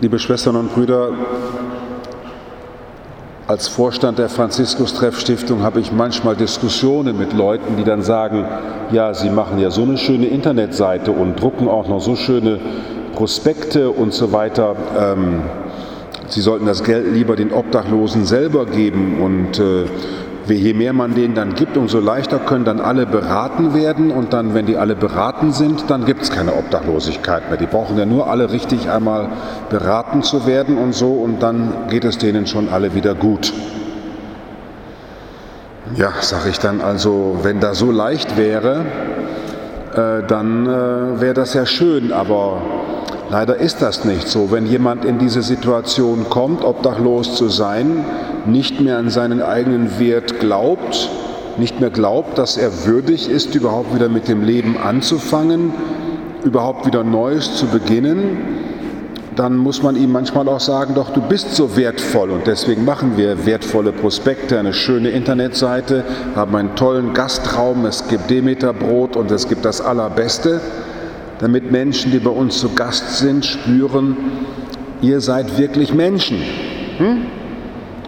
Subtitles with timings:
[0.00, 1.10] Liebe Schwestern und Brüder,
[3.46, 8.44] als Vorstand der Franziskus-Treff-Stiftung habe ich manchmal Diskussionen mit Leuten, die dann sagen,
[8.90, 12.58] ja, sie machen ja so eine schöne Internetseite und drucken auch noch so schöne
[13.14, 14.74] Prospekte und so weiter.
[14.98, 15.42] Ähm,
[16.26, 19.84] sie sollten das Geld lieber den Obdachlosen selber geben und äh,
[20.46, 24.54] je mehr man denen dann gibt, umso leichter können dann alle beraten werden und dann,
[24.54, 27.58] wenn die alle beraten sind, dann gibt es keine Obdachlosigkeit mehr.
[27.58, 29.28] Die brauchen ja nur alle richtig einmal
[29.70, 33.52] beraten zu werden und so und dann geht es denen schon alle wieder gut.
[35.96, 38.84] Ja, sage ich dann also, wenn das so leicht wäre,
[39.94, 42.62] äh, dann äh, wäre das ja schön, aber
[43.30, 44.50] leider ist das nicht so.
[44.50, 48.04] Wenn jemand in diese Situation kommt, obdachlos zu sein,
[48.46, 51.10] nicht mehr an seinen eigenen Wert glaubt,
[51.56, 55.72] nicht mehr glaubt, dass er würdig ist, überhaupt wieder mit dem Leben anzufangen,
[56.44, 58.38] überhaupt wieder Neues zu beginnen,
[59.36, 63.16] dann muss man ihm manchmal auch sagen, doch du bist so wertvoll und deswegen machen
[63.16, 66.04] wir wertvolle Prospekte, eine schöne Internetseite,
[66.36, 70.60] haben einen tollen Gastraum, es gibt Demeterbrot und es gibt das Allerbeste,
[71.40, 74.16] damit Menschen, die bei uns zu Gast sind, spüren,
[75.02, 76.38] ihr seid wirklich Menschen.
[76.98, 77.26] Hm?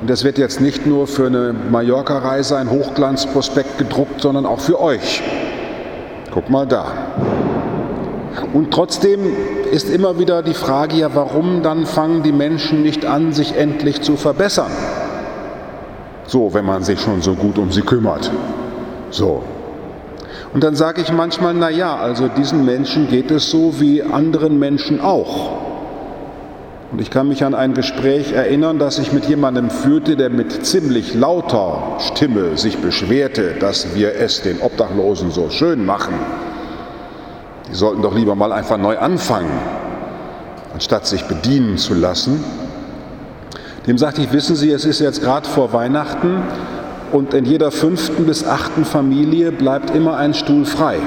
[0.00, 4.80] Und das wird jetzt nicht nur für eine Mallorca-Reise ein Hochglanzprospekt gedruckt, sondern auch für
[4.80, 5.22] euch.
[6.32, 6.86] Guck mal da.
[8.54, 9.20] Und trotzdem
[9.70, 14.00] ist immer wieder die Frage, ja, warum dann fangen die Menschen nicht an, sich endlich
[14.00, 14.70] zu verbessern?
[16.26, 18.30] So, wenn man sich schon so gut um sie kümmert.
[19.10, 19.42] So.
[20.54, 24.58] Und dann sage ich manchmal, na ja, also diesen Menschen geht es so wie anderen
[24.58, 25.69] Menschen auch.
[26.92, 30.66] Und ich kann mich an ein Gespräch erinnern, das ich mit jemandem führte, der mit
[30.66, 36.14] ziemlich lauter Stimme sich beschwerte, dass wir es den Obdachlosen so schön machen.
[37.70, 39.52] Die sollten doch lieber mal einfach neu anfangen,
[40.74, 42.42] anstatt sich bedienen zu lassen.
[43.86, 46.42] Dem sagte ich, wissen Sie, es ist jetzt gerade vor Weihnachten
[47.12, 50.98] und in jeder fünften bis achten Familie bleibt immer ein Stuhl frei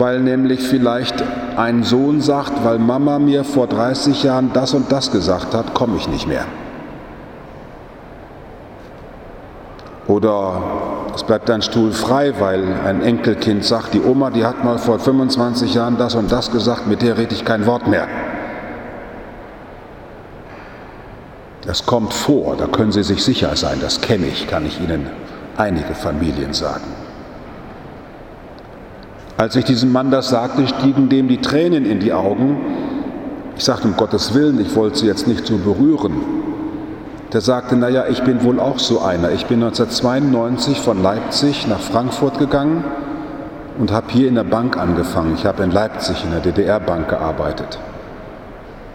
[0.00, 1.22] weil nämlich vielleicht
[1.60, 5.98] ein Sohn sagt, weil Mama mir vor 30 Jahren das und das gesagt hat, komme
[5.98, 6.46] ich nicht mehr.
[10.06, 10.62] Oder
[11.14, 14.98] es bleibt ein Stuhl frei, weil ein Enkelkind sagt, die Oma, die hat mal vor
[14.98, 18.08] 25 Jahren das und das gesagt, mit der rede ich kein Wort mehr.
[21.66, 25.10] Das kommt vor, da können Sie sich sicher sein, das kenne ich, kann ich Ihnen
[25.58, 27.09] einige Familien sagen.
[29.40, 32.58] Als ich diesem Mann das sagte, stiegen dem die Tränen in die Augen.
[33.56, 36.12] Ich sagte, um Gottes Willen, ich wollte sie jetzt nicht so berühren.
[37.32, 39.30] Der sagte, naja, ich bin wohl auch so einer.
[39.30, 42.84] Ich bin 1992 von Leipzig nach Frankfurt gegangen
[43.78, 45.32] und habe hier in der Bank angefangen.
[45.36, 47.78] Ich habe in Leipzig in der DDR-Bank gearbeitet.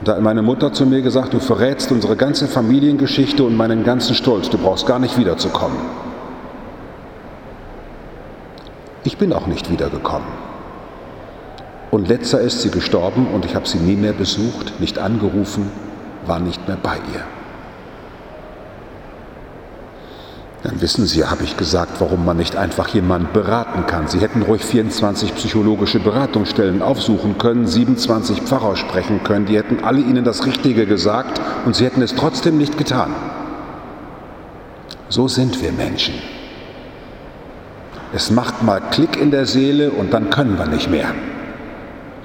[0.00, 3.84] Und da hat meine Mutter zu mir gesagt, du verrätst unsere ganze Familiengeschichte und meinen
[3.84, 4.50] ganzen Stolz.
[4.50, 5.78] Du brauchst gar nicht wiederzukommen.
[9.04, 10.28] Ich bin auch nicht wiedergekommen.
[11.90, 15.70] Und letzter ist sie gestorben und ich habe sie nie mehr besucht, nicht angerufen,
[16.26, 17.24] war nicht mehr bei ihr.
[20.62, 24.06] Dann wissen Sie, habe ich gesagt, warum man nicht einfach jemanden beraten kann.
[24.06, 29.98] Sie hätten ruhig 24 psychologische Beratungsstellen aufsuchen können, 27 Pfarrer sprechen können, die hätten alle
[29.98, 33.12] Ihnen das Richtige gesagt und Sie hätten es trotzdem nicht getan.
[35.08, 36.14] So sind wir Menschen.
[38.14, 41.08] Es macht mal Klick in der Seele und dann können wir nicht mehr.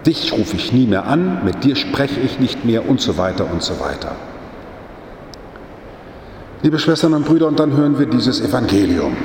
[0.05, 3.49] Dich rufe ich nie mehr an, mit dir spreche ich nicht mehr und so weiter
[3.51, 4.11] und so weiter.
[6.61, 9.15] Liebe Schwestern und Brüder, und dann hören wir dieses Evangelium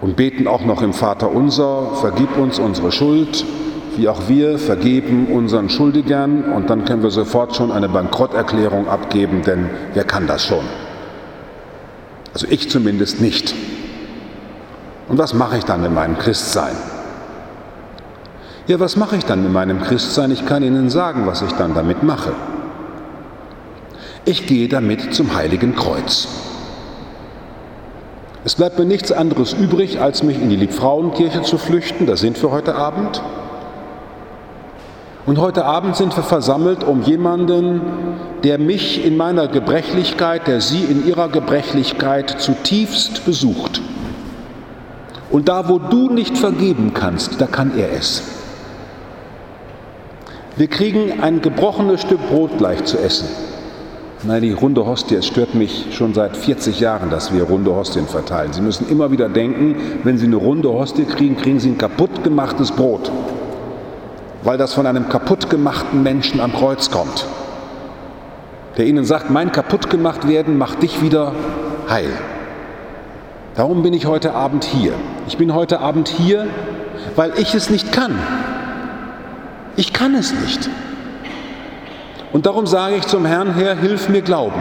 [0.00, 3.44] und beten auch noch im Vater unser, vergib uns unsere Schuld,
[3.96, 9.42] wie auch wir vergeben unseren Schuldigern und dann können wir sofort schon eine Bankrotterklärung abgeben,
[9.42, 10.64] denn wer kann das schon?
[12.32, 13.54] Also ich zumindest nicht.
[15.08, 16.76] Und was mache ich dann mit meinem Christsein?
[18.66, 20.30] Ja, was mache ich dann mit meinem Christsein?
[20.30, 22.34] Ich kann Ihnen sagen, was ich dann damit mache.
[24.26, 26.28] Ich gehe damit zum heiligen Kreuz.
[28.44, 32.06] Es bleibt mir nichts anderes übrig, als mich in die Liebfrauenkirche zu flüchten.
[32.06, 33.22] Da sind wir heute Abend.
[35.24, 37.80] Und heute Abend sind wir versammelt um jemanden,
[38.44, 43.80] der mich in meiner Gebrechlichkeit, der Sie in Ihrer Gebrechlichkeit zutiefst besucht.
[45.30, 48.22] Und da, wo du nicht vergeben kannst, da kann er es.
[50.56, 53.28] Wir kriegen ein gebrochenes Stück Brot gleich zu essen.
[54.24, 58.06] Nein, die runde Hostie, es stört mich schon seit 40 Jahren, dass wir runde Hostien
[58.06, 58.52] verteilen.
[58.52, 62.24] Sie müssen immer wieder denken, wenn Sie eine runde Hostie kriegen, kriegen Sie ein kaputt
[62.24, 63.12] gemachtes Brot.
[64.42, 67.26] weil das von einem kaputtgemachten Menschen am Kreuz kommt,
[68.76, 71.32] der ihnen sagt, mein kaputtgemacht werden macht dich wieder
[71.88, 72.12] heil.
[73.56, 74.92] Darum bin ich heute Abend hier.
[75.28, 76.46] Ich bin heute Abend hier,
[77.14, 78.18] weil ich es nicht kann.
[79.76, 80.70] Ich kann es nicht.
[82.32, 84.58] Und darum sage ich zum Herrn, Herr, hilf mir glauben.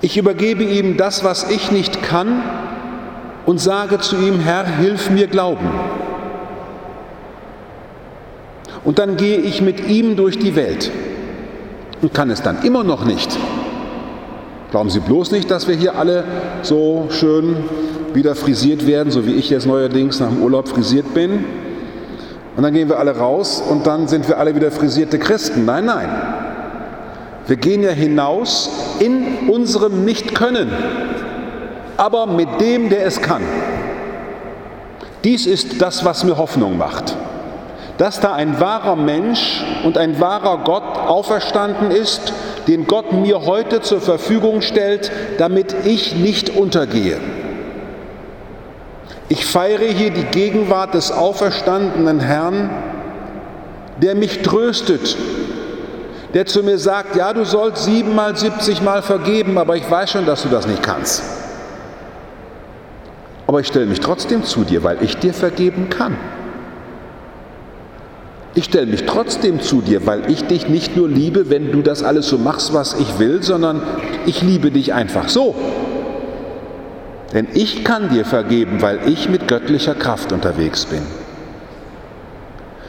[0.00, 2.42] Ich übergebe ihm das, was ich nicht kann
[3.46, 5.70] und sage zu ihm, Herr, hilf mir glauben.
[8.82, 10.90] Und dann gehe ich mit ihm durch die Welt
[12.02, 13.38] und kann es dann immer noch nicht.
[14.74, 16.24] Glauben Sie bloß nicht, dass wir hier alle
[16.62, 17.54] so schön
[18.12, 21.44] wieder frisiert werden, so wie ich jetzt neuerdings nach dem Urlaub frisiert bin.
[22.56, 25.64] Und dann gehen wir alle raus und dann sind wir alle wieder frisierte Christen.
[25.64, 26.08] Nein, nein.
[27.46, 28.68] Wir gehen ja hinaus
[28.98, 30.68] in unserem Nichtkönnen,
[31.96, 33.42] aber mit dem, der es kann.
[35.22, 37.16] Dies ist das, was mir Hoffnung macht.
[37.96, 42.32] Dass da ein wahrer Mensch und ein wahrer Gott auferstanden ist,
[42.66, 47.18] den Gott mir heute zur Verfügung stellt, damit ich nicht untergehe.
[49.28, 52.70] Ich feiere hier die Gegenwart des auferstandenen Herrn,
[54.00, 55.16] der mich tröstet,
[56.34, 60.42] der zu mir sagt, ja, du sollst siebenmal, siebzigmal vergeben, aber ich weiß schon, dass
[60.42, 61.22] du das nicht kannst.
[63.46, 66.16] Aber ich stelle mich trotzdem zu dir, weil ich dir vergeben kann.
[68.56, 72.04] Ich stelle mich trotzdem zu dir, weil ich dich nicht nur liebe, wenn du das
[72.04, 73.82] alles so machst, was ich will, sondern
[74.26, 75.56] ich liebe dich einfach so.
[77.32, 81.02] Denn ich kann dir vergeben, weil ich mit göttlicher Kraft unterwegs bin.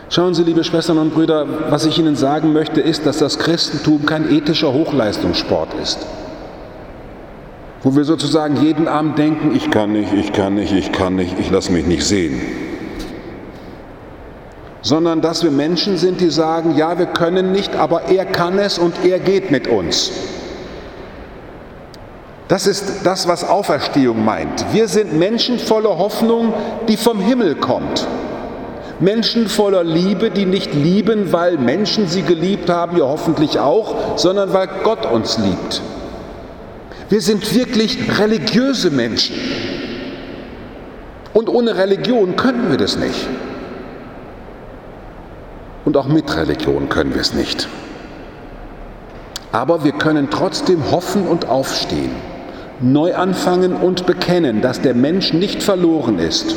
[0.10, 4.06] Schauen Sie, liebe Schwestern und Brüder, was ich Ihnen sagen möchte, ist, dass das Christentum
[4.06, 5.98] kein ethischer Hochleistungssport ist.
[7.82, 11.40] Wo wir sozusagen jeden Abend denken, ich kann nicht, ich kann nicht, ich kann nicht,
[11.40, 12.40] ich lasse mich nicht sehen
[14.86, 18.78] sondern dass wir Menschen sind, die sagen, ja, wir können nicht, aber er kann es
[18.78, 20.12] und er geht mit uns.
[22.48, 24.64] Das ist das, was Auferstehung meint.
[24.74, 26.54] Wir sind Menschen voller Hoffnung,
[26.88, 28.06] die vom Himmel kommt.
[29.00, 34.54] Menschen voller Liebe, die nicht lieben, weil Menschen sie geliebt haben, ja hoffentlich auch, sondern
[34.54, 35.82] weil Gott uns liebt.
[37.10, 39.36] Wir sind wirklich religiöse Menschen.
[41.34, 43.28] Und ohne Religion könnten wir das nicht.
[45.86, 47.70] Und auch mit Religion können wir es nicht.
[49.52, 52.12] Aber wir können trotzdem hoffen und aufstehen,
[52.82, 56.56] neu anfangen und bekennen, dass der Mensch nicht verloren ist,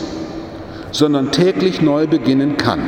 [0.90, 2.80] sondern täglich neu beginnen kann.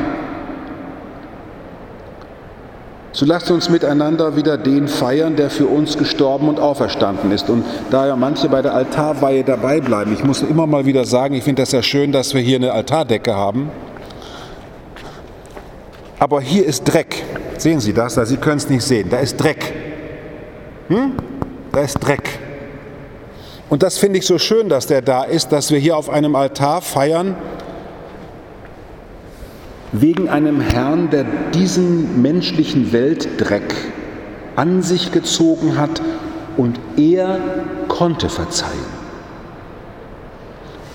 [3.13, 7.51] So lasst uns miteinander wieder den feiern, der für uns gestorben und auferstanden ist.
[7.51, 11.35] Und da ja manche bei der Altarweihe dabei bleiben, ich muss immer mal wieder sagen,
[11.35, 13.71] ich finde das ja schön, dass wir hier eine Altardecke haben.
[16.21, 17.25] Aber hier ist Dreck.
[17.57, 18.15] Sehen Sie das?
[18.15, 19.09] Sie können es nicht sehen.
[19.11, 19.73] Da ist Dreck.
[20.89, 21.15] Hm?
[21.73, 22.39] Da ist Dreck.
[23.71, 26.37] Und das finde ich so schön, dass der da ist, dass wir hier auf einem
[26.37, 27.37] Altar feiern,
[29.93, 31.25] wegen einem Herrn, der
[31.55, 33.75] diesen menschlichen Weltdreck
[34.57, 36.03] an sich gezogen hat
[36.57, 37.41] und er
[37.89, 39.01] konnte verzeihen.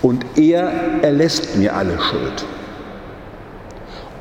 [0.01, 0.69] Und er
[1.01, 2.45] erlässt mir alle Schuld.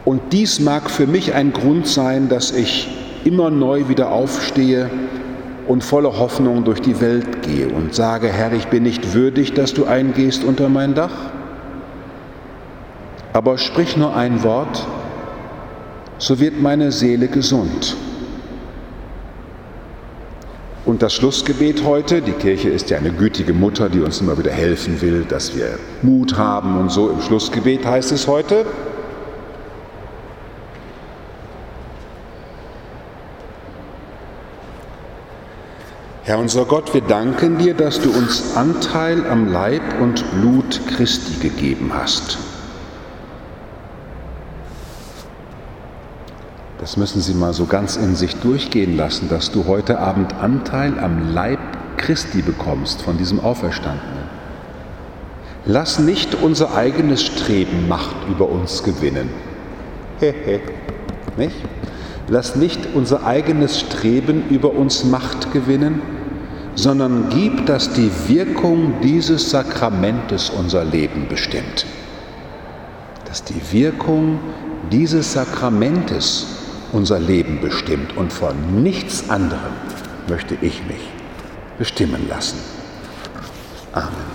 [0.04, 2.88] Und dies mag für mich ein Grund sein, dass ich
[3.24, 4.90] immer neu wieder aufstehe
[5.66, 9.72] und voller Hoffnung durch die Welt gehe und sage, Herr, ich bin nicht würdig, dass
[9.72, 11.30] du eingehst unter mein Dach.
[13.32, 14.86] Aber sprich nur ein Wort,
[16.18, 17.96] so wird meine Seele gesund.
[20.84, 24.52] Und das Schlussgebet heute, die Kirche ist ja eine gütige Mutter, die uns immer wieder
[24.52, 27.08] helfen will, dass wir Mut haben und so.
[27.08, 28.66] Im Schlussgebet heißt es heute,
[36.26, 41.46] Herr unser Gott, wir danken dir, dass du uns Anteil am Leib und Blut Christi
[41.46, 42.38] gegeben hast.
[46.80, 50.98] Das müssen Sie mal so ganz in sich durchgehen lassen, dass du heute Abend Anteil
[50.98, 51.58] am Leib
[51.98, 54.24] Christi bekommst von diesem Auferstandenen.
[55.66, 59.28] Lass nicht unser eigenes Streben Macht über uns gewinnen.
[60.20, 60.62] Hehe,
[61.36, 61.56] nicht?
[62.28, 66.00] Lass nicht unser eigenes Streben über uns Macht gewinnen,
[66.74, 71.86] sondern gib, dass die Wirkung dieses Sakramentes unser Leben bestimmt.
[73.26, 74.38] Dass die Wirkung
[74.90, 76.46] dieses Sakramentes
[76.92, 79.72] unser Leben bestimmt und von nichts anderem
[80.28, 81.10] möchte ich mich
[81.78, 82.58] bestimmen lassen.
[83.92, 84.33] Amen.